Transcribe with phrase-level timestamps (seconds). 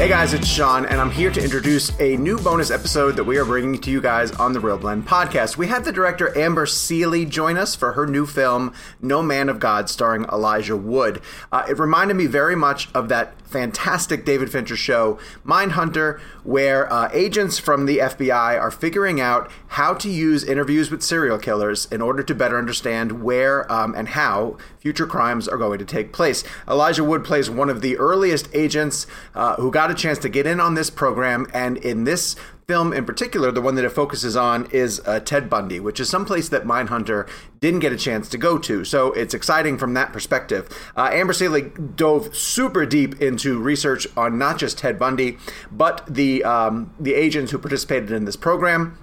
[0.00, 3.36] Hey guys, it's Sean, and I'm here to introduce a new bonus episode that we
[3.36, 5.58] are bringing to you guys on the ReelBlend podcast.
[5.58, 9.60] We had the director Amber Sealey join us for her new film, No Man of
[9.60, 11.20] God, starring Elijah Wood.
[11.52, 17.10] Uh, it reminded me very much of that fantastic David Fincher show, Mindhunter, where uh,
[17.12, 22.00] agents from the FBI are figuring out how to use interviews with serial killers in
[22.00, 26.42] order to better understand where um, and how future crimes are going to take place.
[26.68, 30.46] Elijah Wood plays one of the earliest agents uh, who got a chance to get
[30.46, 32.34] in on this program, and in this
[32.66, 36.08] film in particular, the one that it focuses on is uh, Ted Bundy, which is
[36.08, 37.28] someplace that Mindhunter
[37.58, 38.84] didn't get a chance to go to.
[38.84, 40.68] So it's exciting from that perspective.
[40.96, 45.36] Uh, Amber Sealey dove super deep into research on not just Ted Bundy,
[45.72, 48.96] but the um, the agents who participated in this program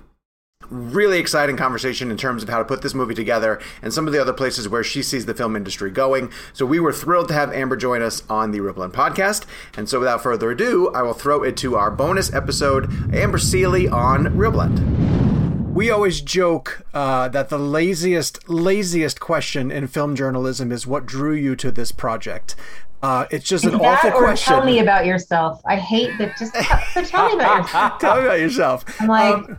[0.70, 4.14] really exciting conversation in terms of how to put this movie together and some of
[4.14, 6.32] the other places where she sees the film industry going.
[6.54, 9.46] So we were thrilled to have Amber join us on the ReelBlend podcast.
[9.76, 13.92] And so without further ado, I will throw it to our bonus episode, Amber Sealey
[13.92, 15.74] on ReelBlend.
[15.74, 21.34] We always joke uh, that the laziest, laziest question in film journalism is what drew
[21.36, 22.56] you to this project.
[23.04, 24.54] Uh, it's just an that awful or question.
[24.56, 25.62] Tell me about yourself.
[25.66, 26.36] I hate that.
[26.36, 26.56] Just
[26.94, 28.00] so tell me about yourself.
[28.00, 29.02] Tell me about yourself.
[29.02, 29.58] I'm like, Um,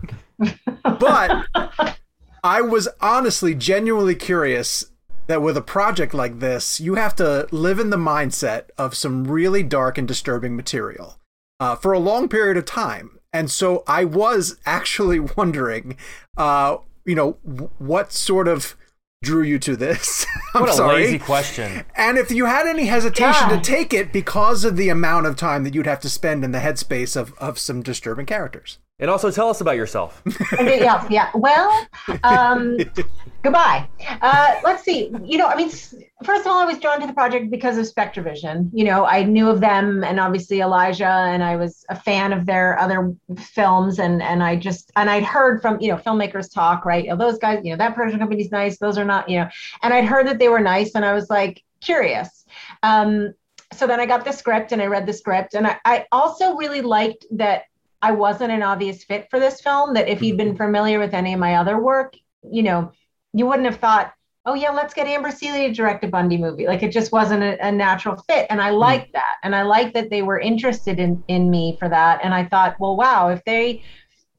[0.82, 1.46] but
[2.44, 4.86] I was honestly genuinely curious
[5.26, 9.24] that with a project like this, you have to live in the mindset of some
[9.24, 11.18] really dark and disturbing material
[11.60, 13.18] uh, for a long period of time.
[13.32, 15.96] And so I was actually wondering,
[16.36, 18.74] uh, you know, w- what sort of
[19.22, 20.24] drew you to this?
[20.54, 21.02] I'm What a sorry.
[21.04, 21.84] lazy question.
[21.96, 23.56] And if you had any hesitation Yeah.
[23.56, 26.52] to take it because of the amount of time that you'd have to spend in
[26.52, 28.78] the headspace of, of some disturbing characters.
[29.00, 30.20] And also tell us about yourself.
[30.60, 31.30] yeah, yeah.
[31.32, 31.86] Well,
[32.24, 32.76] um,
[33.42, 33.88] goodbye.
[34.20, 35.12] Uh, let's see.
[35.22, 37.86] You know, I mean, first of all, I was drawn to the project because of
[37.86, 38.70] SpectreVision.
[38.72, 42.44] You know, I knew of them and obviously Elijah, and I was a fan of
[42.44, 46.84] their other films, and and I just and I'd heard from you know filmmakers talk,
[46.84, 47.06] right?
[47.08, 48.78] Oh, those guys, you know, that production company's nice.
[48.78, 49.48] Those are not, you know,
[49.82, 52.44] and I'd heard that they were nice, and I was like curious.
[52.82, 53.32] Um,
[53.74, 56.56] so then I got the script and I read the script, and I, I also
[56.56, 57.62] really liked that
[58.00, 59.94] I wasn't an obvious fit for this film.
[59.94, 60.56] That if you'd been mm-hmm.
[60.56, 62.14] familiar with any of my other work,
[62.50, 62.92] you know,
[63.32, 64.12] you wouldn't have thought,
[64.46, 66.66] oh yeah, let's get Amber Sealey to direct a Bundy movie.
[66.66, 68.46] Like it just wasn't a, a natural fit.
[68.50, 68.78] And I mm-hmm.
[68.78, 69.36] liked that.
[69.42, 72.20] And I liked that they were interested in in me for that.
[72.22, 73.82] And I thought, well, wow, if they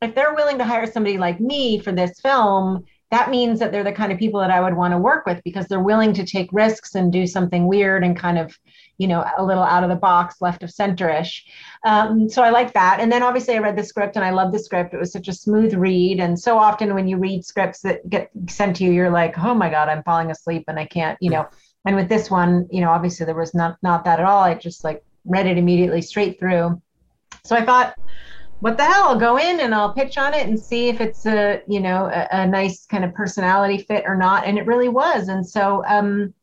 [0.02, 3.84] if they're willing to hire somebody like me for this film, that means that they're
[3.84, 6.26] the kind of people that I would want to work with because they're willing to
[6.26, 8.58] take risks and do something weird and kind of,
[9.00, 11.48] you know, a little out of the box, left of center-ish.
[11.86, 13.00] Um, so I like that.
[13.00, 14.94] And then obviously I read the script and I love the script.
[14.94, 16.20] It was such a smooth read.
[16.20, 19.56] And so often when you read scripts that get sent to you, you're like, oh
[19.56, 21.48] my God, I'm falling asleep and I can't, you know.
[21.86, 24.44] And with this one, you know, obviously there was not not that at all.
[24.44, 26.82] I just like read it immediately straight through.
[27.46, 27.96] So I thought,
[28.60, 29.06] what the hell?
[29.08, 32.08] I'll go in and I'll pitch on it and see if it's a, you know,
[32.14, 34.46] a, a nice kind of personality fit or not.
[34.46, 35.30] And it really was.
[35.30, 36.34] And so um,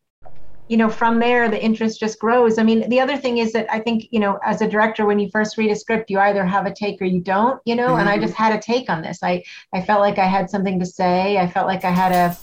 [0.69, 2.59] you know, from there, the interest just grows.
[2.59, 5.19] I mean, the other thing is that I think, you know, as a director, when
[5.19, 7.97] you first read a script, you either have a take or you don't, you know,
[7.97, 9.21] and I just had a take on this.
[9.23, 11.39] I, I felt like I had something to say.
[11.39, 12.37] I felt like I had a,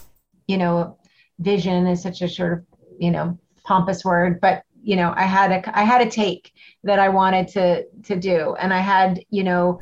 [0.48, 0.98] you know,
[1.40, 2.64] vision is such a sort of,
[2.98, 6.52] you know, pompous word, but you know, I had a I had a take
[6.84, 9.80] that I wanted to to do, and I had you know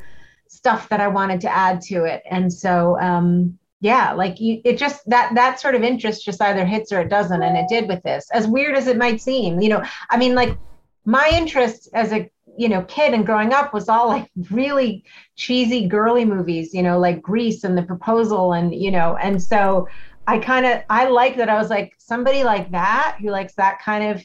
[0.48, 4.78] stuff that I wanted to add to it, and so um, yeah, like you, it
[4.78, 7.88] just that that sort of interest just either hits or it doesn't, and it did
[7.88, 8.30] with this.
[8.32, 10.56] As weird as it might seem, you know, I mean, like
[11.04, 15.02] my interest as a you know kid and growing up was all like really
[15.36, 19.88] cheesy girly movies you know like grease and the proposal and you know and so
[20.26, 23.80] i kind of i like that i was like somebody like that who likes that
[23.80, 24.22] kind of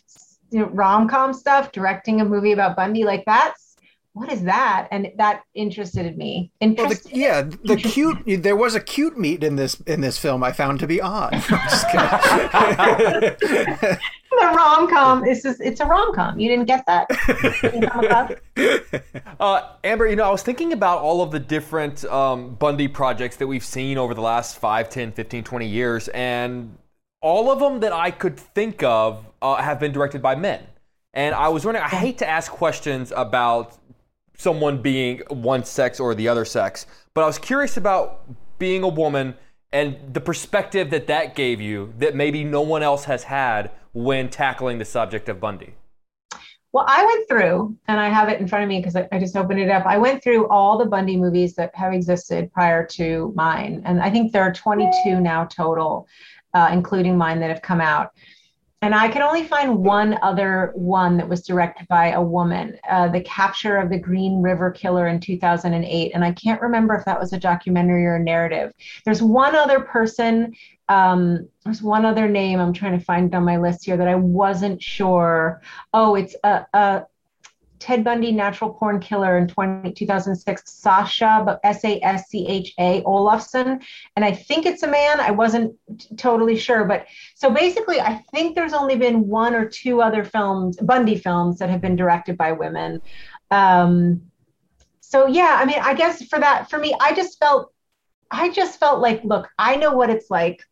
[0.51, 3.67] you know, rom-com stuff directing a movie about bundy like that's
[4.18, 4.88] what is that?
[4.92, 6.52] And that interested me.
[6.60, 7.12] Interested.
[7.12, 8.18] Well, the, yeah, the cute.
[8.48, 10.44] There was a cute meet in this in this film.
[10.44, 11.31] I found to be odd.
[11.34, 11.40] the
[14.31, 15.24] rom com.
[15.25, 16.40] It's just it's a rom com.
[16.40, 17.08] You didn't get that.
[19.40, 23.38] uh, Amber, you know, I was thinking about all of the different um, Bundy projects
[23.38, 26.78] that we've seen over the last 5, 10, 15, 20 years, and
[27.22, 30.64] all of them that I could think of uh, have been directed by men.
[31.14, 33.78] And I was wondering, I hate to ask questions about
[34.38, 36.86] someone being one sex or the other sex.
[37.13, 38.24] But I was curious about
[38.60, 39.36] being a woman
[39.74, 44.30] and the perspective that that gave you that maybe no one else has had when
[44.30, 45.74] tackling the subject of Bundy.
[46.74, 49.19] Well, I went through, and I have it in front of me because I, I,
[49.19, 49.86] just opened it up.
[49.86, 54.12] I went through all the Bundy movies that have existed prior to mine, and I
[54.12, 56.07] think there are 22 now total,
[56.54, 58.12] uh, including mine that have come out
[58.83, 63.07] and I could only find one other one that was directed by a woman, uh,
[63.07, 66.12] the capture of the Green River Killer in 2008.
[66.13, 68.71] And I can't remember if that was a documentary or a narrative.
[69.03, 70.53] There's one other person,
[70.89, 74.15] um, there's one other name I'm trying to find on my list here that I
[74.15, 75.62] wasn't sure.
[75.91, 77.06] Oh, it's a, a
[77.79, 83.03] Ted Bundy natural porn killer in 20, 2006, Sasha, S A S C H A
[83.03, 83.79] Olafson.
[84.15, 85.19] And I think it's a man.
[85.19, 86.85] I wasn't t- totally sure.
[86.85, 91.59] But so basically, I think there's only been one or two other films, Bundy films,
[91.59, 93.01] that have been directed by women.
[93.51, 94.21] Um,
[95.00, 97.71] so yeah, I mean, I guess for that, for me, I just felt,
[98.30, 100.63] I just felt like, look, I know what it's like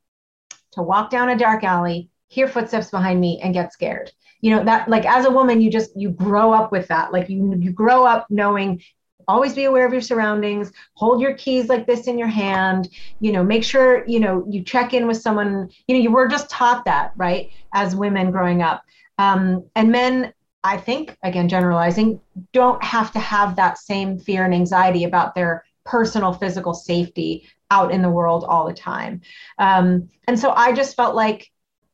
[0.71, 4.11] to walk down a dark alley, hear footsteps behind me, and get scared.
[4.41, 7.11] You know that like as a woman you just you grow up with that.
[7.11, 8.81] Like you you grow up knowing
[9.27, 12.87] always be aware of your surroundings hold your keys like this in your hand
[13.19, 15.69] you know make sure you know you check in with someone.
[15.87, 18.83] You know you were just taught that right as women growing up.
[19.17, 20.33] Um, and men
[20.63, 22.19] i think again generalizing
[22.51, 27.91] don't have to have that same fear and anxiety about their personal physical safety out
[27.91, 29.21] in the world all the time.
[29.57, 31.49] Um, and so i just felt like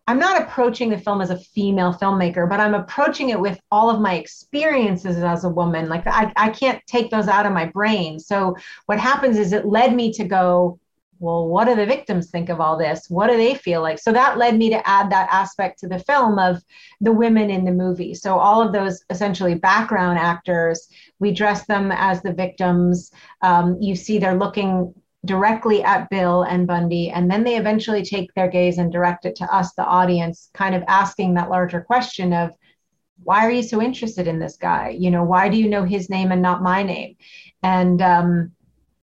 [0.08, 3.90] I'm not approaching the film as a female filmmaker, but I'm approaching it with all
[3.90, 5.90] of my experiences as a woman.
[5.90, 8.20] Like I, I can't take those out of my brain.
[8.20, 8.56] So
[8.88, 10.80] what happens is it led me to go,
[11.20, 13.08] well, what do the victims think of all this?
[13.08, 14.00] What do they feel like?
[14.00, 16.64] So that led me to add that aspect to the film of
[17.00, 18.16] the women in the movie.
[18.16, 20.88] So all of those essentially background actors,
[21.20, 23.12] we dress them as the victims.
[23.44, 24.96] Um, you see they're looking
[25.26, 29.36] directly at Bill and Bundy, and then they eventually take their gaze and direct it
[29.36, 32.52] to us, the audience, kind of asking that larger question of,
[33.24, 34.90] why are you so interested in this guy?
[34.90, 37.18] You know, why do you know his name and not my name?
[37.62, 38.52] And um,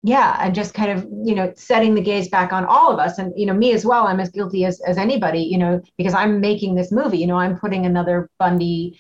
[0.03, 3.19] yeah, and just kind of, you know, setting the gaze back on all of us.
[3.19, 6.15] And, you know, me as well, I'm as guilty as, as anybody, you know, because
[6.15, 8.99] I'm making this movie, you know, I'm putting another Bundy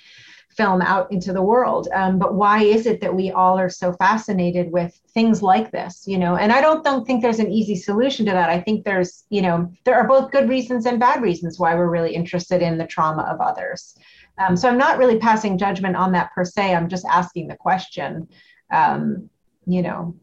[0.56, 1.88] film out into the world.
[1.94, 6.04] Um, but why is it that we all are so fascinated with things like this?
[6.06, 8.50] You know, and I don't, don't think there's an easy solution to that.
[8.50, 11.90] I think there's, you know, there are both good reasons and bad reasons why we're
[11.90, 13.96] really interested in the trauma of others.
[14.38, 16.74] Um, so I'm not really passing judgment on that per se.
[16.74, 18.28] I'm just asking the question.
[18.70, 19.30] Um,
[19.66, 20.14] you know,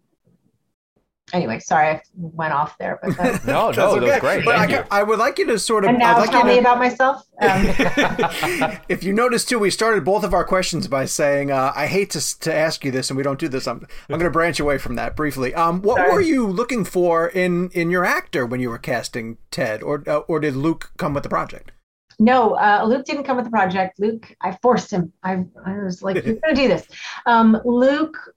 [1.34, 4.00] anyway, sorry I went off there, but that's, no, no, okay.
[4.00, 4.46] that was great.
[4.46, 5.90] But I, I, would like you to sort of.
[5.90, 7.26] And now like tell me to, about myself.
[7.42, 7.66] Um.
[8.88, 12.12] if you notice too, we started both of our questions by saying, uh, "I hate
[12.12, 14.60] to to ask you this, and we don't do this." I'm I'm going to branch
[14.60, 15.54] away from that briefly.
[15.54, 16.14] Um, what sorry.
[16.14, 20.20] were you looking for in in your actor when you were casting Ted, or uh,
[20.20, 21.72] or did Luke come with the project?
[22.20, 24.00] No, uh, Luke didn't come with the project.
[24.00, 25.12] Luke, I forced him.
[25.24, 26.88] I, I was like, "You're going to do this."
[27.26, 28.33] Um, Luke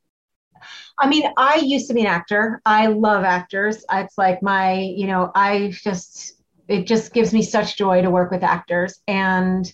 [0.98, 2.60] I mean, I used to be an actor.
[2.64, 3.84] I love actors.
[3.92, 8.30] It's like my, you know, I just, it just gives me such joy to work
[8.30, 9.00] with actors.
[9.06, 9.72] And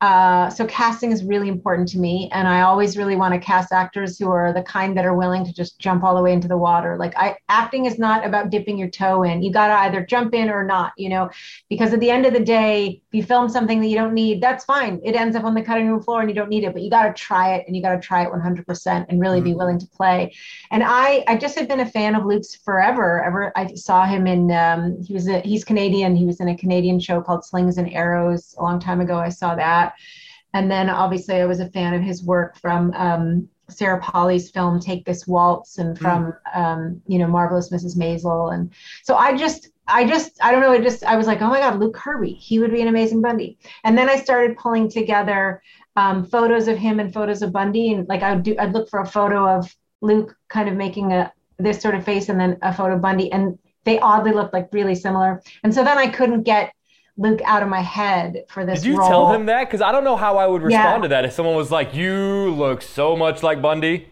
[0.00, 3.70] uh, so casting is really important to me and i always really want to cast
[3.70, 6.48] actors who are the kind that are willing to just jump all the way into
[6.48, 6.96] the water.
[6.98, 9.42] Like i acting is not about dipping your toe in.
[9.42, 11.30] You got to either jump in or not you know?
[11.68, 14.40] Because at the end of the day if you film something that you don't need
[14.40, 15.00] that's fine.
[15.04, 16.90] It ends up on the cutting room floor and you don't need it but you
[16.90, 19.44] got to try it and you got to try it 100% and really mm-hmm.
[19.44, 20.34] be willing to play.
[20.70, 23.22] And i i just have been a fan of luke's forever.
[23.22, 26.16] Ever i saw him in um, he was a he's canadian.
[26.16, 29.18] He was in a canadian show called slings and arrows a long time ago.
[29.18, 30.58] I saw that that.
[30.58, 34.80] And then obviously I was a fan of his work from um, Sarah Polley's film
[34.80, 36.04] Take This Waltz and hmm.
[36.04, 36.58] from mm.
[36.58, 37.96] um, you know Marvelous Mrs.
[37.96, 41.40] Maisel and so I just I just I don't know I just I was like
[41.40, 44.58] oh my god Luke Kirby he would be an amazing Bundy and then I started
[44.58, 45.62] pulling together
[45.96, 48.88] um, photos of him and photos of Bundy and like I would do I'd look
[48.88, 52.58] for a photo of Luke kind of making a this sort of face and then
[52.62, 56.08] a photo of Bundy and they oddly looked like really similar and so then I
[56.08, 56.72] couldn't get
[57.20, 58.80] Luke out of my head for this.
[58.80, 59.08] Did you role.
[59.08, 59.66] tell him that?
[59.66, 61.02] Because I don't know how I would respond yeah.
[61.02, 64.08] to that if someone was like, "You look so much like Bundy."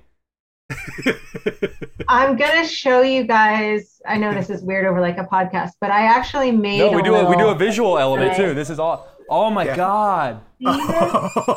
[2.09, 4.03] I'm gonna show you guys.
[4.07, 6.81] I know this is weird over like a podcast, but I actually made.
[6.81, 8.53] No, we do a, we do a visual element too.
[8.53, 9.09] This is all.
[9.31, 9.77] Oh my yeah.
[9.77, 10.41] god.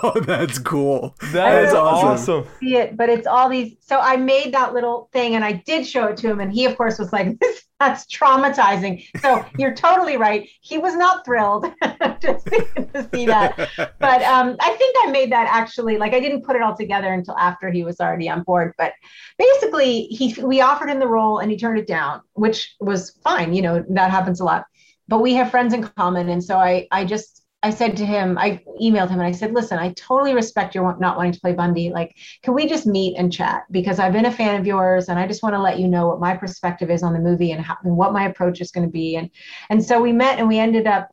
[0.04, 1.16] Oh, that's cool.
[1.32, 2.46] That is awesome.
[2.60, 3.76] See it, but it's all these.
[3.82, 6.66] So I made that little thing, and I did show it to him, and he,
[6.66, 10.48] of course, was like, "This that's traumatizing." So you're totally right.
[10.62, 15.32] He was not thrilled to, see, to see that, but um, I think I made
[15.32, 15.98] that actually.
[15.98, 18.74] Like I didn't put it all together until after he was already on board.
[18.78, 18.94] But
[19.38, 23.54] basically, he we offered him the role, and he turned it down, which was fine.
[23.54, 24.66] You know that happens a lot.
[25.08, 28.40] But we have friends in common, and so I I just I said to him,
[28.40, 31.54] I emailed him and I said, listen, I totally respect your not wanting to play
[31.54, 31.92] Bundy.
[31.92, 33.64] Like, can we just meet and chat?
[33.70, 36.08] Because I've been a fan of yours and I just want to let you know
[36.08, 38.88] what my perspective is on the movie and, how, and what my approach is going
[38.88, 39.16] to be.
[39.16, 39.30] And,
[39.70, 41.10] and so we met and we ended up,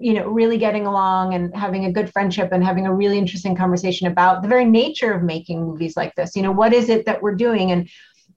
[0.00, 3.54] you know, really getting along and having a good friendship and having a really interesting
[3.54, 6.34] conversation about the very nature of making movies like this.
[6.34, 7.70] You know, what is it that we're doing?
[7.70, 7.88] And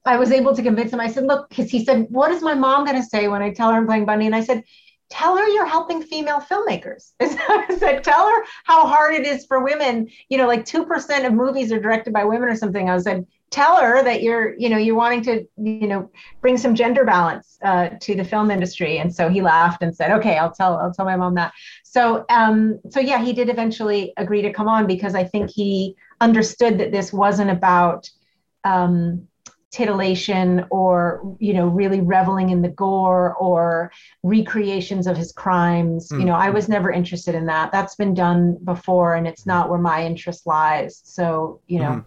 [0.06, 1.00] I was able to convince him.
[1.00, 3.52] I said, look, because he said, what is my mom going to say when I
[3.52, 4.28] tell her I'm playing Bundy?
[4.28, 4.64] And I said,
[5.10, 7.12] tell her you're helping female filmmakers.
[7.22, 10.10] I said, tell her how hard it is for women.
[10.30, 12.90] You know, like 2% of movies are directed by women or something.
[12.90, 16.10] I said, tell her that you're, you know, you're wanting to, you know,
[16.42, 18.98] bring some gender balance uh, to the film industry.
[18.98, 21.54] And so he laughed and said, okay, I'll tell, I'll tell my mom that.
[21.84, 25.96] So, um, so yeah, he did eventually agree to come on because I think he
[26.20, 28.10] understood that this wasn't about,
[28.64, 29.28] um,
[29.72, 33.92] titillation or you know really reveling in the gore or
[34.24, 36.10] recreations of his crimes.
[36.10, 36.20] Mm.
[36.20, 37.72] you know i was never interested in that.
[37.72, 41.02] That's been done before and it's not where my interest lies.
[41.04, 41.92] So you know.
[41.92, 42.06] Mm.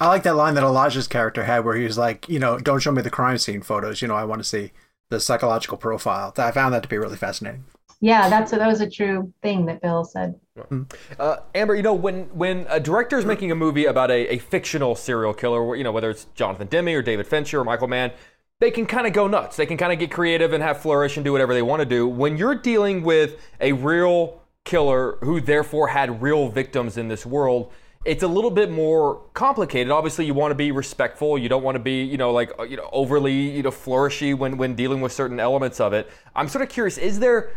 [0.00, 2.80] i like that line that elijah's character had where he was like you know don't
[2.80, 4.00] show me the crime scene photos.
[4.02, 4.72] You know i want to see
[5.08, 6.32] the psychological profile.
[6.38, 7.64] I found that to be really fascinating
[8.00, 10.34] yeah that's that was a true thing that bill said
[11.18, 14.38] uh, Amber, you know, when when a director is making a movie about a, a
[14.38, 18.12] fictional serial killer, you know, whether it's Jonathan Demme or David Fincher or Michael Mann,
[18.58, 19.56] they can kind of go nuts.
[19.56, 21.86] They can kind of get creative and have flourish and do whatever they want to
[21.86, 22.06] do.
[22.06, 27.72] When you're dealing with a real killer who therefore had real victims in this world,
[28.04, 29.90] it's a little bit more complicated.
[29.90, 31.36] Obviously, you want to be respectful.
[31.36, 34.56] You don't want to be, you know, like you know, overly, you know, flourishy when
[34.56, 36.10] when dealing with certain elements of it.
[36.34, 37.50] I'm sort of curious: is there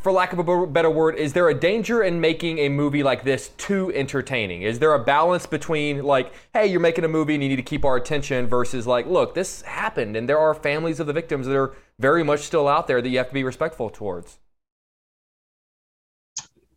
[0.00, 3.24] for lack of a better word, is there a danger in making a movie like
[3.24, 4.62] this too entertaining?
[4.62, 7.62] Is there a balance between like, hey, you're making a movie and you need to
[7.62, 11.46] keep our attention versus like, look, this happened and there are families of the victims
[11.46, 14.38] that are very much still out there that you have to be respectful towards?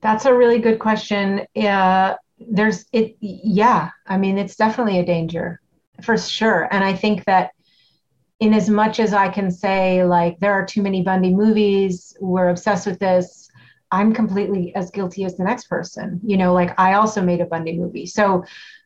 [0.02, 1.46] That's a really good question.
[1.56, 3.92] Uh, there's it, yeah.
[4.08, 5.62] I mean, it's definitely a danger
[6.02, 6.68] for sure.
[6.72, 7.52] And I think that
[8.42, 12.50] in as much as I can say, like, there are too many Bundy movies, we're
[12.50, 13.50] obsessed with this,
[13.92, 16.20] I'm completely as guilty as the next person.
[16.26, 18.08] You know, like, I also made a Bundy movie.
[18.08, 18.44] So,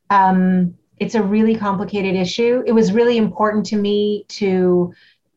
[0.09, 2.63] um, it's a really complicated issue.
[2.65, 4.93] It was really important to me to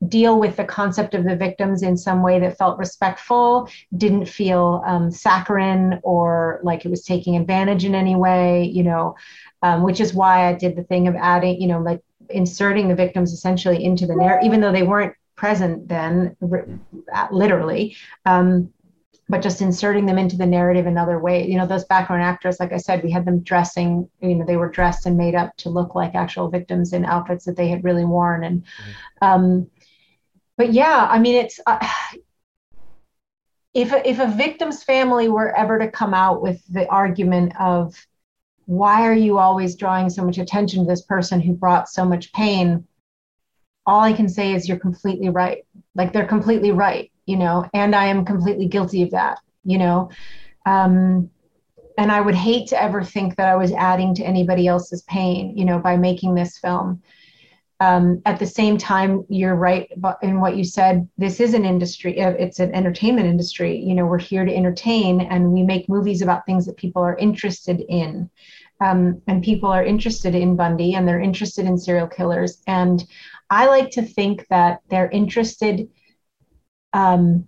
[0.09, 4.83] deal with the concept of the victims in some way that felt respectful, didn't feel
[4.87, 9.17] um, saccharine or like it was taking advantage in any way, you know,
[9.63, 12.94] um, which is why I did the thing of adding, you know, like inserting the
[12.94, 16.37] victims essentially into the narrative, even though they weren't present then,
[17.30, 17.97] literally.
[18.25, 18.73] Um,
[19.30, 21.47] but just inserting them into the narrative in other way.
[21.47, 24.56] You know, those background actors, like I said, we had them dressing, you know, they
[24.56, 27.85] were dressed and made up to look like actual victims in outfits that they had
[27.85, 28.44] really worn.
[28.44, 29.25] And, mm-hmm.
[29.26, 29.70] um,
[30.56, 31.87] but yeah, I mean, it's, uh,
[33.75, 37.94] if, a, if a victim's family were ever to come out with the argument of,
[38.69, 42.33] why are you always drawing so much attention to this person who brought so much
[42.33, 42.87] pain?
[43.87, 45.65] All i can say is you're completely right.
[45.95, 50.11] Like they're completely right you know and i am completely guilty of that you know?
[50.67, 51.31] Um,
[51.99, 55.57] and i would hate to ever think that i was adding to anybody else's pain
[55.57, 57.03] you know by making this film
[57.80, 59.88] um, at the same time you're right
[60.23, 63.78] in what you said this is an industry uh, it's an entertainment industry.
[63.78, 67.16] You know we're here to entertain and we make movies about things that people are
[67.16, 68.30] interested in.
[68.80, 72.62] Um, and people are interested in bundy and they're interested in serial killers.
[72.66, 73.04] And
[73.50, 75.88] i like to think that they're interested
[76.92, 77.47] um,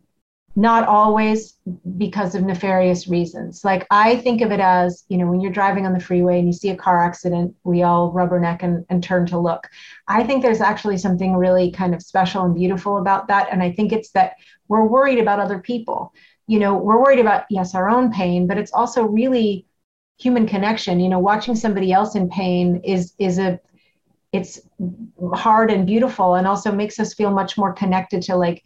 [0.61, 1.55] not always
[1.97, 3.65] because of nefarious reasons.
[3.65, 6.47] Like I think of it as, you know, when you're driving on the freeway and
[6.47, 9.71] you see a car accident, we all rubberneck and, and turn to look.
[10.07, 13.49] I think there's actually something really kind of special and beautiful about that.
[13.51, 14.35] And I think it's that
[14.69, 16.13] we're worried about other people.
[16.47, 19.65] You know, we're worried about, yes, our own pain, but it's also really
[20.19, 21.01] human connection.
[21.01, 23.59] You know, watching somebody else in pain is is a
[24.31, 24.61] it's
[25.35, 28.63] hard and beautiful and also makes us feel much more connected to like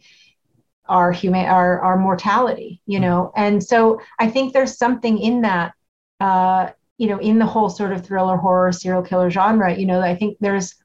[0.87, 3.31] our human our our mortality you know?
[3.35, 5.73] And so i think there's something in that
[6.19, 9.99] uh you know in the whole sort of thriller horror serial killer genre you know
[9.99, 10.75] i think there's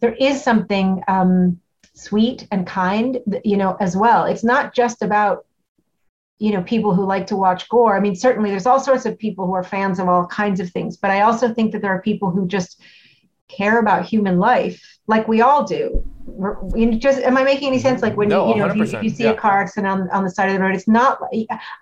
[0.00, 1.60] there is something um
[2.00, 4.24] sweet and kind you know as well.
[4.24, 5.44] It's not just about
[6.38, 7.96] you know people who like to watch gore.
[7.96, 10.70] I mean certainly there's all sorts of people who are fans of all kinds of
[10.70, 12.80] things but i also think that there are people who just
[13.48, 16.04] care about human life like we all do
[16.74, 18.82] you just am i making any sense like when no, you, you know if you,
[18.82, 19.30] if you, see yeah.
[19.30, 21.18] a car accident on, on the side of the road it's not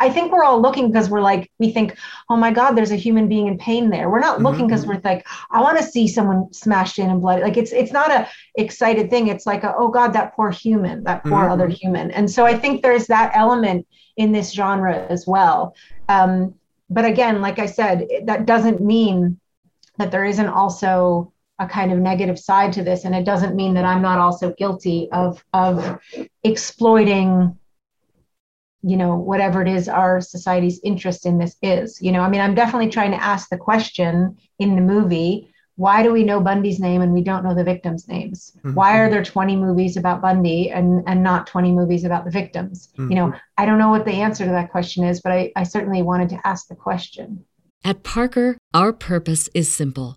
[0.00, 1.96] i think we're all looking because we're like we think
[2.28, 4.46] oh my god there's a human being in pain there we're not mm-hmm.
[4.46, 7.72] looking because we're like i want to see someone smashed in and bloody like it's
[7.72, 11.42] it's not a excited thing it's like a, oh god that poor human that poor
[11.42, 11.52] mm-hmm.
[11.52, 13.86] other human and so i think there's that element
[14.16, 15.74] in this genre as well
[16.08, 16.54] um,
[16.90, 19.38] but again like i said that doesn't mean
[19.98, 23.74] that there isn't also a kind of negative side to this and it doesn't mean
[23.74, 25.98] that i'm not also guilty of of
[26.44, 27.56] exploiting
[28.82, 32.40] you know whatever it is our society's interest in this is you know i mean
[32.40, 36.80] i'm definitely trying to ask the question in the movie why do we know bundy's
[36.80, 38.74] name and we don't know the victims names mm-hmm.
[38.74, 42.88] why are there 20 movies about bundy and and not 20 movies about the victims
[42.92, 43.10] mm-hmm.
[43.10, 43.38] you know mm-hmm.
[43.56, 46.28] i don't know what the answer to that question is but I, I certainly wanted
[46.30, 47.44] to ask the question
[47.84, 50.16] at parker our purpose is simple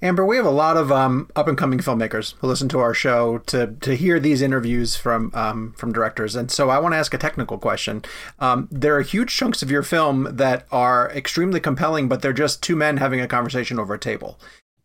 [0.00, 2.94] Amber, we have a lot of um, up and coming filmmakers who listen to our
[2.94, 6.98] show to to hear these interviews from um, from directors, and so I want to
[6.98, 8.02] ask a technical question.
[8.38, 12.62] Um, there are huge chunks of your film that are extremely compelling, but they're just
[12.62, 14.38] two men having a conversation over a table.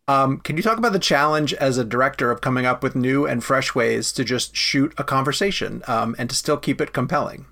[0.08, 3.26] Um, can you talk about the challenge as a director of coming up with new
[3.26, 7.46] and fresh ways to just shoot a conversation um, and to still keep it compelling?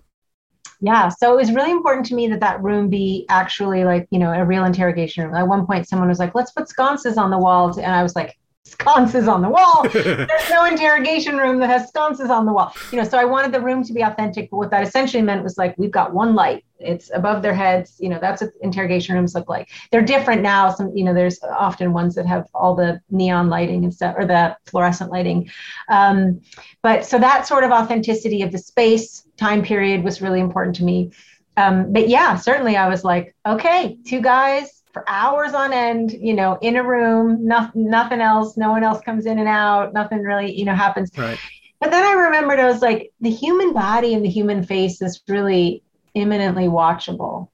[0.82, 4.20] Yeah so it was really important to me that that room be actually like you
[4.20, 5.36] know a real interrogation room.
[5.36, 8.16] At one point someone was like let's put sconces on the walls and i was
[8.16, 9.84] like sconces on the wall?
[9.94, 12.74] There's no interrogation room that has sconces on the wall.
[12.92, 15.44] You know so i wanted the room to be authentic but what that essentially meant
[15.44, 19.16] was like we've got one light it's above their heads you know that's what interrogation
[19.16, 19.70] rooms look like.
[19.92, 20.72] They're different now.
[20.72, 24.26] Some you know there's often ones that have all the neon lighting and stuff or
[24.26, 25.50] the fluorescent lighting.
[25.90, 26.42] Um,
[26.82, 30.84] but so that sort of authenticity of the space time period was really important to
[30.84, 31.12] me.
[31.58, 36.34] Um, but yeah certainly i was like okay two guys for hours on end you
[36.34, 40.20] know in a room nothing nothing else no one else comes in and out nothing
[40.20, 41.12] really you know happens.
[41.18, 41.38] Right.
[41.82, 45.20] But then I remembered I was like, the human body and the human face is
[45.28, 47.50] really imminently watchable.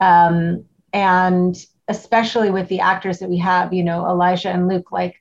[0.00, 1.56] Um, and
[1.88, 5.16] especially with the actors that we have, you know, Elijah and Luke, like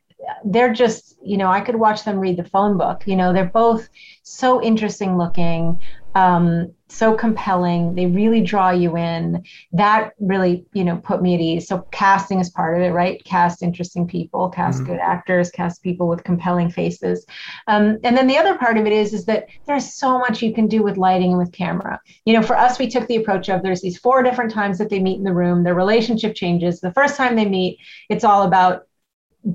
[0.46, 3.08] they're just, you know, I could watch them read the phone book.
[3.08, 3.90] You know, they're both
[4.24, 5.80] so interesting looking,
[6.16, 7.96] um, so compelling.
[7.96, 9.44] They really draw you in.
[9.72, 11.68] That really, you know, put me at ease.
[11.68, 13.24] So casting is part of it, right?
[13.24, 14.92] Cast interesting people, cast mm-hmm.
[14.92, 17.26] good actors, cast people with compelling faces.
[17.68, 20.54] Um, and then the other part of it is, is that there's so much you
[20.54, 22.00] can do with lighting and with camera.
[22.26, 24.90] You know, for us, we took the approach of there's these four different times that
[24.90, 25.64] they meet in the room.
[25.64, 26.82] Their relationship changes.
[26.82, 28.88] The first time they meet, it's all about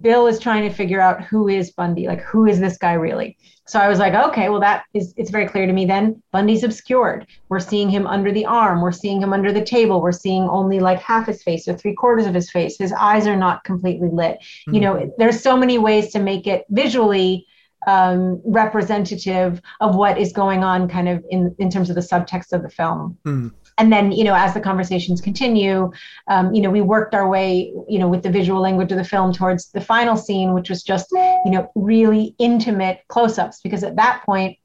[0.01, 3.37] Bill is trying to figure out who is Bundy, like who is this guy really?
[3.67, 6.23] So I was like, okay, well that is it's very clear to me then.
[6.33, 7.27] Bundy's obscured.
[7.49, 10.81] We're seeing him under the arm, we're seeing him under the table, we're seeing only
[10.81, 12.79] like half his face or three quarters of his face.
[12.79, 14.39] His eyes are not completely lit.
[14.39, 14.75] Mm-hmm.
[14.75, 15.11] You know, mm-hmm.
[15.19, 17.47] there's so many ways to make it visually
[17.87, 22.53] um, representative of what is going on kind of in in terms of the subtext
[22.53, 23.19] of the film.
[23.25, 25.91] Mm and then you know as the conversations continue
[26.29, 29.05] um, you know we worked our way you know with the visual language of the
[29.05, 33.97] film towards the final scene which was just you know really intimate close-ups because at
[33.97, 34.57] that point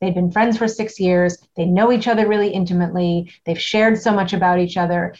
[0.00, 4.12] they've been friends for six years they know each other really intimately they've shared so
[4.12, 5.14] much about each other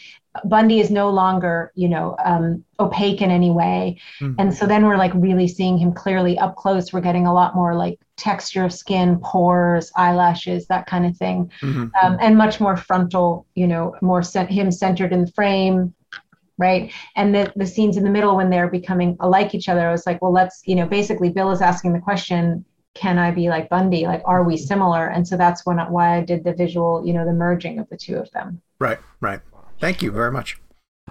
[0.45, 3.99] Bundy is no longer, you know, um, opaque in any way.
[4.19, 4.35] Mm-hmm.
[4.39, 6.93] And so then we're like really seeing him clearly up close.
[6.93, 11.51] We're getting a lot more like texture of skin, pores, eyelashes, that kind of thing,
[11.61, 11.87] mm-hmm.
[12.03, 15.93] um, and much more frontal, you know, more cent- him centered in the frame.
[16.57, 16.91] Right.
[17.15, 20.05] And the, the scenes in the middle when they're becoming like each other, I was
[20.05, 23.69] like, well, let's, you know, basically Bill is asking the question, can I be like
[23.69, 24.05] Bundy?
[24.05, 25.07] Like, are we similar?
[25.07, 27.95] And so that's when why I did the visual, you know, the merging of the
[27.95, 28.61] two of them.
[28.77, 29.39] Right, right.
[29.79, 30.59] Thank you very much.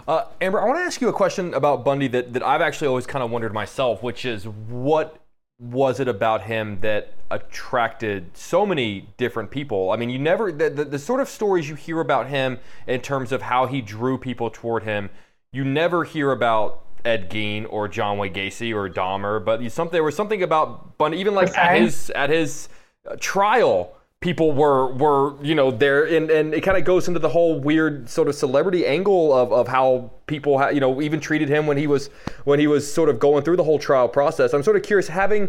[0.07, 2.88] Uh, Amber, I want to ask you a question about Bundy that, that I've actually
[2.88, 5.16] always kind of wondered myself, which is what
[5.59, 9.90] was it about him that attracted so many different people?
[9.90, 13.01] I mean, you never, the, the, the, sort of stories you hear about him in
[13.01, 15.11] terms of how he drew people toward him,
[15.53, 19.92] you never hear about Ed Gein or John Wayne Gacy or Dahmer, but you, something,
[19.92, 22.68] there was something about Bundy, even like at his, at his
[23.09, 27.20] uh, trial people were were you know there and and it kind of goes into
[27.20, 31.20] the whole weird sort of celebrity angle of, of how people ha- you know even
[31.20, 32.11] treated him when he was
[32.44, 35.07] when he was sort of going through the whole trial process i'm sort of curious
[35.07, 35.48] having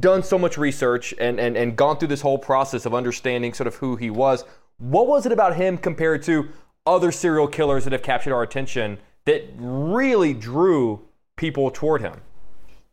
[0.00, 3.68] done so much research and and, and gone through this whole process of understanding sort
[3.68, 4.44] of who he was
[4.78, 6.48] what was it about him compared to
[6.86, 11.00] other serial killers that have captured our attention that really drew
[11.36, 12.20] people toward him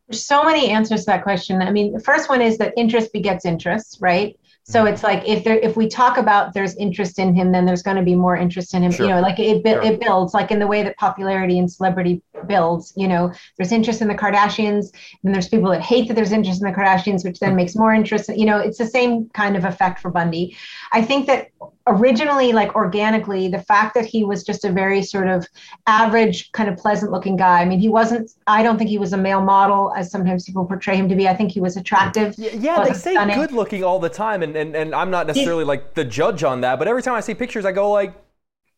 [0.07, 1.63] there's so many answers to that question.
[1.63, 4.38] I mean, the first one is that interest begets interest, right?
[4.67, 4.93] So mm-hmm.
[4.93, 7.97] it's like if there if we talk about there's interest in him, then there's going
[7.97, 8.91] to be more interest in him.
[8.91, 9.06] Sure.
[9.06, 9.82] You know, like it sure.
[9.82, 12.91] it builds like in the way that popularity and celebrity builds.
[12.95, 14.91] You know, there's interest in the Kardashians,
[15.23, 17.93] and there's people that hate that there's interest in the Kardashians, which then makes more
[17.93, 18.30] interest.
[18.36, 20.58] You know, it's the same kind of effect for Bundy.
[20.91, 21.49] I think that
[21.87, 25.45] originally like organically the fact that he was just a very sort of
[25.85, 29.13] average kind of pleasant looking guy i mean he wasn't i don't think he was
[29.13, 31.27] a male model as sometimes people portray him to be.
[31.27, 33.37] I think he was attractive yeah, yeah they say stunning.
[33.37, 36.43] good looking all the time and, and and i'm not necessarily he's, like the judge
[36.43, 38.15] on that but every time i see pictures i go like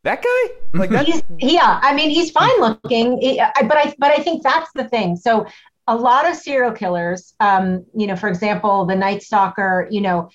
[0.04, 0.78] that guy?
[0.78, 3.20] Like that yeah i mean he's fine looking
[3.68, 5.18] but i but i think that's the thing.
[5.18, 5.48] So
[5.88, 10.30] a lot of serial killers um you know for example the night stalker you know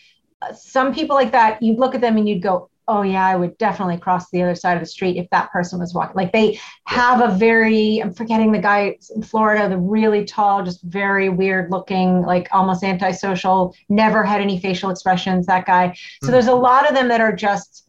[0.54, 3.56] some people like that, you'd look at them and you'd go, oh yeah, I would
[3.58, 6.16] definitely cross the other side of the street if that person was walking.
[6.16, 10.82] Like they have a very, I'm forgetting the guy in Florida, the really tall, just
[10.82, 15.94] very weird looking, like almost antisocial, never had any facial expressions, that guy.
[16.22, 17.88] So mm there's a lot of them that are just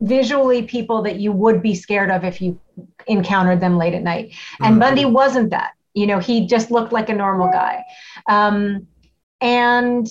[0.00, 2.58] visually people that you would be scared of if you
[3.06, 4.34] encountered them late at night.
[4.60, 5.72] And mm Bundy wasn't that.
[5.92, 7.84] You know, he just looked like a normal guy.
[8.28, 8.86] Um,
[9.40, 10.08] and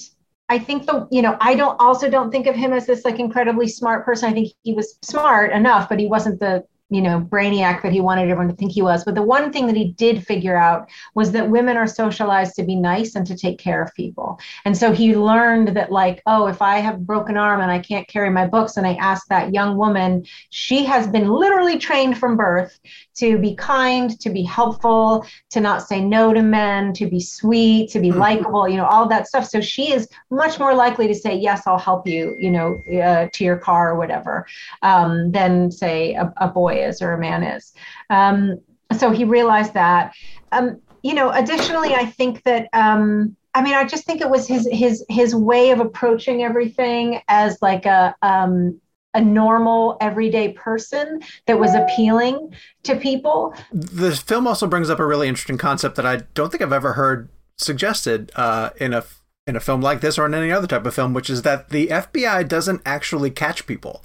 [0.49, 3.19] I think the you know I don't also don't think of him as this like
[3.19, 4.29] incredibly smart person.
[4.29, 8.01] I think he was smart enough, but he wasn't the you know, brainiac that he
[8.01, 9.03] wanted everyone to think he was.
[9.03, 12.63] But the one thing that he did figure out was that women are socialized to
[12.63, 14.39] be nice and to take care of people.
[14.65, 17.79] And so he learned that, like, oh, if I have a broken arm and I
[17.79, 22.17] can't carry my books, and I ask that young woman, she has been literally trained
[22.17, 22.79] from birth
[23.19, 27.89] to be kind, to be helpful, to not say no to men, to be sweet,
[27.91, 28.19] to be mm-hmm.
[28.19, 29.45] likable, you know, all that stuff.
[29.45, 33.27] So she is much more likely to say, yes, I'll help you, you know, uh,
[33.34, 34.47] to your car or whatever,
[34.82, 37.73] um, than say a, a boy is or a man is.
[38.10, 38.60] Um,
[38.97, 40.13] so he realized that.
[40.51, 42.67] Um, you know, additionally, I think that.
[42.73, 47.21] Um, I mean, I just think it was his his his way of approaching everything
[47.27, 48.79] as like a um,
[49.13, 53.54] a normal everyday person that was appealing to people.
[53.72, 56.93] The film also brings up a really interesting concept that I don't think I've ever
[56.93, 59.04] heard suggested uh, in a
[59.48, 61.69] in a film like this or in any other type of film, which is that
[61.69, 64.04] the FBI doesn't actually catch people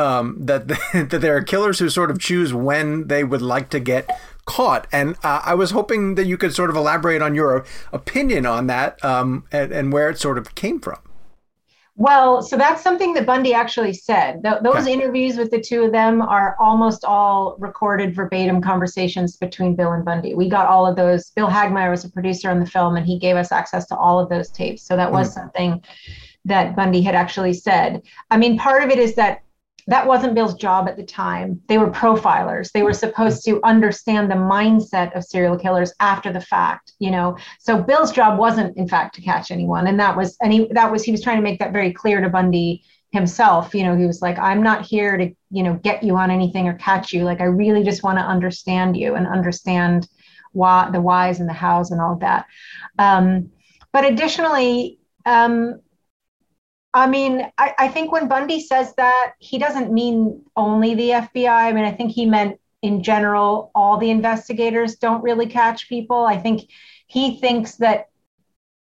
[0.00, 3.80] um, that that there are killers who sort of choose when they would like to
[3.80, 4.10] get
[4.46, 4.86] caught.
[4.90, 8.66] And uh, I was hoping that you could sort of elaborate on your opinion on
[8.66, 10.98] that um, and, and where it sort of came from.
[11.96, 14.42] Well, so that's something that Bundy actually said.
[14.42, 14.92] Th- those okay.
[14.92, 20.04] interviews with the two of them are almost all recorded verbatim conversations between Bill and
[20.04, 20.34] Bundy.
[20.34, 21.30] We got all of those.
[21.30, 24.18] Bill Hagmaier was a producer on the film, and he gave us access to all
[24.18, 24.82] of those tapes.
[24.82, 25.34] So that was mm.
[25.34, 25.84] something
[26.46, 28.02] that Bundy had actually said.
[28.30, 29.42] I mean, part of it is that
[29.86, 31.60] that wasn't Bill's job at the time.
[31.68, 32.72] They were profilers.
[32.72, 37.36] They were supposed to understand the mindset of serial killers after the fact, you know.
[37.58, 40.90] So Bill's job wasn't, in fact, to catch anyone, and that was, and he that
[40.90, 43.74] was he was trying to make that very clear to Bundy himself.
[43.74, 46.68] You know, he was like, I'm not here to, you know, get you on anything
[46.68, 47.24] or catch you.
[47.24, 50.08] Like, I really just want to understand you and understand
[50.52, 52.46] why the whys and the hows and all of that.
[52.98, 53.50] Um,
[53.92, 55.80] but additionally, um,
[56.92, 61.48] I mean, I, I think when Bundy says that, he doesn't mean only the FBI.
[61.48, 66.24] I mean, I think he meant in general, all the investigators don't really catch people.
[66.24, 66.70] I think
[67.06, 68.08] he thinks that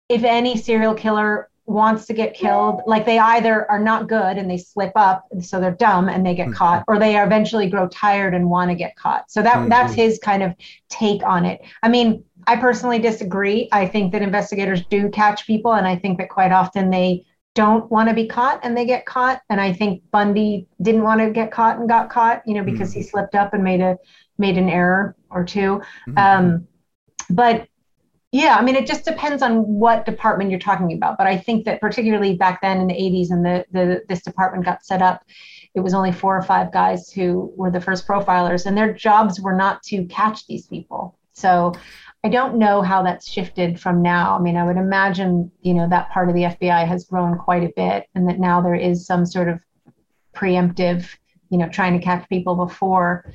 [0.08, 4.50] if any serial killer wants to get killed, like they either are not good and
[4.50, 6.56] they slip up, and so they're dumb and they get mm-hmm.
[6.56, 9.30] caught, or they eventually grow tired and want to get caught.
[9.30, 9.70] So that mm-hmm.
[9.70, 10.56] that's his kind of
[10.90, 11.62] take on it.
[11.84, 13.70] I mean, I personally disagree.
[13.72, 17.90] I think that investigators do catch people, and I think that quite often they don't
[17.92, 19.42] want to be caught and they get caught.
[19.50, 22.92] And I think Bundy didn't want to get caught and got caught, you know, because
[22.92, 23.00] mm-hmm.
[23.00, 23.98] he slipped up and made a
[24.38, 26.18] made an error or 2 mm-hmm.
[26.18, 26.68] Um,
[27.30, 27.68] but
[28.32, 31.18] yeah, I mean, it just depends on what department you're talking about.
[31.18, 34.66] But I think that particularly back then in the 80s, and the, the this department
[34.66, 35.24] got set up,
[35.74, 39.40] it was only four or five guys who were the first profilers, and their jobs
[39.40, 41.18] were not to catch these people.
[41.34, 41.74] So
[42.24, 44.38] I don't know how that's shifted from now.
[44.38, 47.64] I mean, I would imagine, you know, that part of the FBI has grown quite
[47.64, 49.62] a bit and that now there is some sort of
[50.36, 51.08] preemptive,
[51.50, 53.32] you know, trying to catch people before.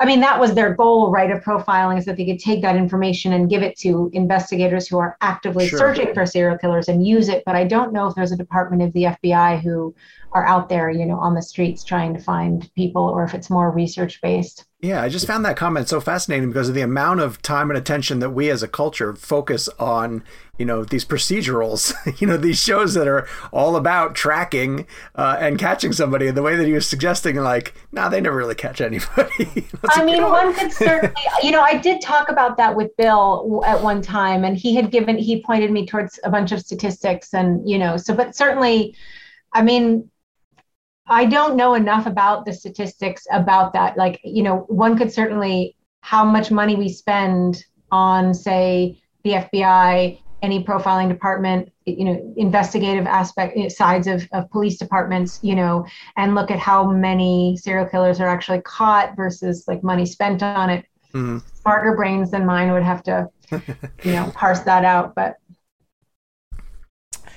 [0.00, 2.76] I mean, that was their goal, right, of profiling is that they could take that
[2.76, 5.78] information and give it to investigators who are actively sure.
[5.78, 7.42] searching for serial killers and use it.
[7.44, 9.94] But I don't know if there's a department of the FBI who
[10.36, 13.48] are out there, you know, on the streets trying to find people or if it's
[13.48, 14.66] more research based.
[14.82, 17.78] Yeah, I just found that comment so fascinating because of the amount of time and
[17.78, 20.22] attention that we as a culture focus on,
[20.58, 25.58] you know, these procedurals, you know, these shows that are all about tracking uh, and
[25.58, 26.26] catching somebody.
[26.26, 29.66] And the way that he was suggesting, like, nah, they never really catch anybody.
[29.88, 33.82] I mean, one could certainly, you know, I did talk about that with Bill at
[33.82, 37.66] one time, and he had given, he pointed me towards a bunch of statistics, and
[37.66, 38.94] you know, so, but certainly,
[39.54, 40.10] I mean,
[41.08, 43.96] I don't know enough about the statistics about that.
[43.96, 50.20] Like, you know, one could certainly how much money we spend on, say, the FBI,
[50.42, 56.34] any profiling department, you know, investigative aspect sides of, of police departments, you know, and
[56.34, 60.84] look at how many serial killers are actually caught versus like money spent on it.
[61.14, 61.38] Mm-hmm.
[61.54, 63.28] Smarter brains than mine would have to,
[64.04, 65.14] you know, parse that out.
[65.14, 65.36] But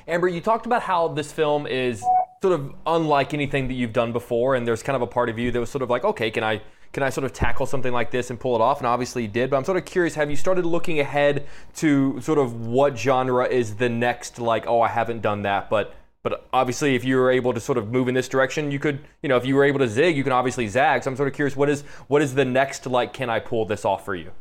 [0.08, 2.04] Amber, you talked about how this film is
[2.41, 5.38] sort of unlike anything that you've done before, and there's kind of a part of
[5.38, 7.93] you that was sort of like, okay, can I can I sort of tackle something
[7.93, 8.80] like this and pull it off?
[8.80, 12.19] And obviously you did, but I'm sort of curious, have you started looking ahead to
[12.19, 16.47] sort of what genre is the next like, oh, I haven't done that, but but
[16.52, 19.30] obviously if you were able to sort of move in this direction, you could, you
[19.30, 21.04] know, if you were able to zig, you can obviously zag.
[21.04, 23.65] So I'm sort of curious, what is what is the next like, can I pull
[23.65, 24.32] this off for you?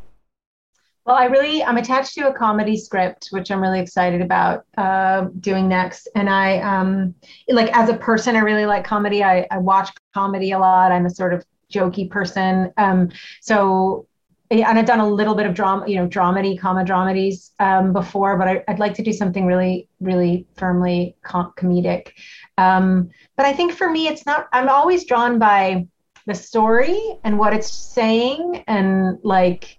[1.09, 5.29] Well, I really I'm attached to a comedy script, which I'm really excited about uh,
[5.40, 6.07] doing next.
[6.14, 7.14] And I um,
[7.49, 9.25] like as a person, I really like comedy.
[9.25, 10.92] I, I watch comedy a lot.
[10.92, 12.75] I'm a sort of jokey person.
[12.77, 13.09] Um,
[13.40, 14.07] so
[14.51, 18.37] and I've done a little bit of drama, you know, dramedy, comma dramedies um, before,
[18.37, 22.12] but I, would like to do something really, really firmly com- comedic.
[22.59, 24.47] Um, but I think for me, it's not.
[24.53, 25.87] I'm always drawn by
[26.27, 29.78] the story and what it's saying, and like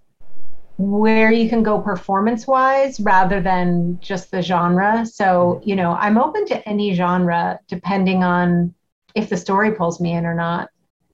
[0.79, 5.05] where you can go performance wise rather than just the genre.
[5.05, 8.73] So, you know, I'm open to any genre depending on
[9.13, 10.69] if the story pulls me in or not.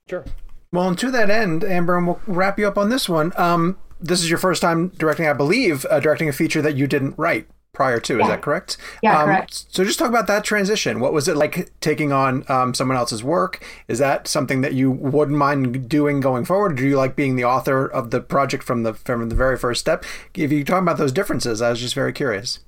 [0.08, 0.23] Sure.
[0.71, 3.34] Well, and to that end, Amber, and we'll wrap you up on this one.
[3.38, 6.86] Um, this is your first time directing, I believe, uh, directing a feature that you
[6.86, 8.17] didn't write prior to.
[8.17, 8.23] Yeah.
[8.23, 8.77] Is that correct?
[9.03, 9.65] Yeah, um, correct.
[9.69, 10.99] So just talk about that transition.
[10.99, 13.63] What was it like taking on um, someone else's work?
[13.88, 16.73] Is that something that you wouldn't mind doing going forward?
[16.73, 19.57] Or do you like being the author of the project from the from the very
[19.57, 20.03] first step?
[20.33, 22.59] If you talk about those differences, I was just very curious.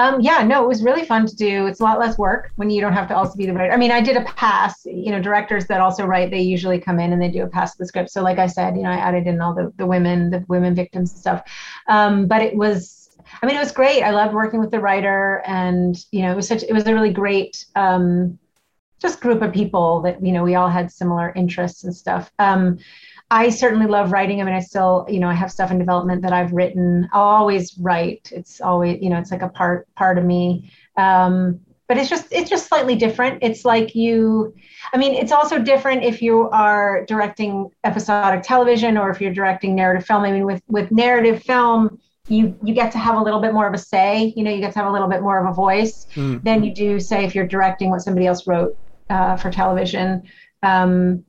[0.00, 1.66] Um, yeah, no, it was really fun to do.
[1.66, 3.72] It's a lot less work when you don't have to also be the writer.
[3.72, 4.86] I mean, I did a pass.
[4.86, 7.72] You know, directors that also write, they usually come in and they do a pass
[7.72, 8.10] of the script.
[8.10, 10.74] So, like I said, you know, I added in all the the women, the women
[10.74, 11.42] victims and stuff.
[11.86, 12.99] Um, but it was
[13.42, 14.02] I mean, it was great.
[14.02, 16.94] I loved working with the writer, and you know, it was such it was a
[16.94, 18.38] really great um,
[19.00, 22.30] just group of people that you know we all had similar interests and stuff.
[22.38, 22.78] Um,
[23.30, 24.40] I certainly love writing.
[24.40, 27.08] I mean, I still, you know, I have stuff in development that I've written.
[27.12, 28.30] I'll always write.
[28.32, 30.72] It's always, you know, it's like a part part of me.
[30.96, 34.54] Um, but it's just it's just slightly different it's like you
[34.94, 39.74] i mean it's also different if you are directing episodic television or if you're directing
[39.74, 41.98] narrative film i mean with with narrative film
[42.30, 44.60] you you get to have a little bit more of a say you know you
[44.60, 46.42] get to have a little bit more of a voice mm.
[46.44, 48.76] than you do say if you're directing what somebody else wrote
[49.10, 50.22] uh, for television
[50.62, 51.24] um,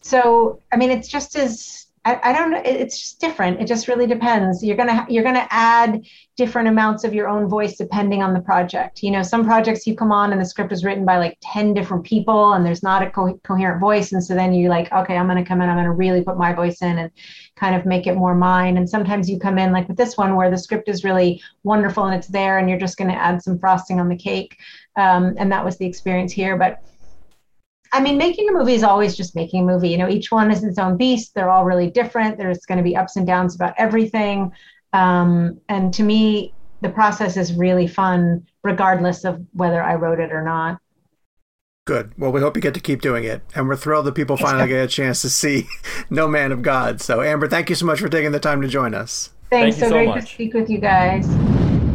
[0.00, 2.62] so i mean it's just as I, I don't know.
[2.64, 3.60] It's just different.
[3.60, 4.64] It just really depends.
[4.64, 6.06] You're gonna you're gonna add
[6.38, 9.02] different amounts of your own voice depending on the project.
[9.02, 11.74] You know, some projects you come on and the script is written by like ten
[11.74, 15.18] different people and there's not a co- coherent voice, and so then you're like, okay,
[15.18, 15.68] I'm gonna come in.
[15.68, 17.10] I'm gonna really put my voice in and
[17.56, 18.78] kind of make it more mine.
[18.78, 22.06] And sometimes you come in like with this one where the script is really wonderful
[22.06, 24.56] and it's there, and you're just gonna add some frosting on the cake.
[24.96, 26.82] Um, and that was the experience here, but
[27.92, 29.88] I mean, making a movie is always just making a movie.
[29.88, 31.34] You know, each one is its own beast.
[31.34, 32.38] They're all really different.
[32.38, 34.52] There's going to be ups and downs about everything.
[34.92, 40.32] Um, and to me, the process is really fun, regardless of whether I wrote it
[40.32, 40.80] or not.
[41.86, 42.12] Good.
[42.18, 43.42] Well, we hope you get to keep doing it.
[43.54, 45.66] And we're thrilled that people finally get a chance to see
[46.10, 47.00] No Man of God.
[47.00, 49.30] So, Amber, thank you so much for taking the time to join us.
[49.48, 49.76] Thanks.
[49.76, 50.24] Thank so, so great much.
[50.26, 51.26] to speak with you guys.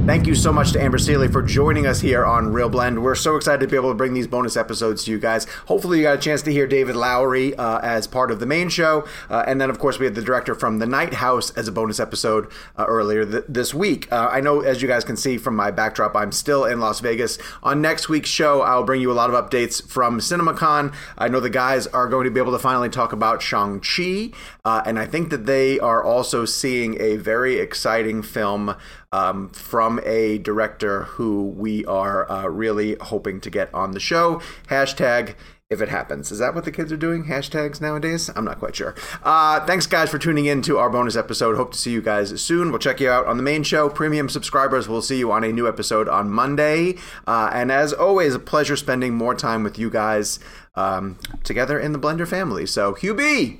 [0.06, 3.02] Thank you so much to Amber Sealey for joining us here on ReelBlend.
[3.02, 5.46] We're so excited to be able to bring these bonus episodes to you guys.
[5.68, 8.68] Hopefully, you got a chance to hear David Lowery uh, as part of the main
[8.68, 9.08] show.
[9.30, 11.72] Uh, and then, of course, we had the director from The Night House as a
[11.72, 14.12] bonus episode uh, earlier th- this week.
[14.12, 17.00] Uh, I know, as you guys can see from my backdrop, I'm still in Las
[17.00, 17.38] Vegas.
[17.64, 20.94] On next week's show, I'll bring you a lot of updates from CinemaCon.
[21.18, 24.32] I know the guys are going to be able to finally talk about Shang-Chi.
[24.66, 28.76] Uh, and I think that they are also seeing a very exciting film
[29.14, 34.42] um, from a director who we are uh, really hoping to get on the show.
[34.68, 35.36] Hashtag
[35.70, 36.32] if it happens.
[36.32, 37.26] Is that what the kids are doing?
[37.26, 38.30] Hashtags nowadays?
[38.36, 38.96] I'm not quite sure.
[39.24, 41.56] Uh, thanks, guys, for tuning in to our bonus episode.
[41.56, 42.70] Hope to see you guys soon.
[42.70, 43.90] We'll check you out on the main show.
[43.90, 46.96] Premium subscribers, we'll see you on a new episode on Monday.
[47.26, 50.40] Uh, and as always, a pleasure spending more time with you guys
[50.76, 52.66] um, together in the Blender family.
[52.66, 53.60] So, Hugh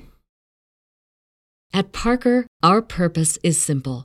[1.72, 4.04] At Parker, our purpose is simple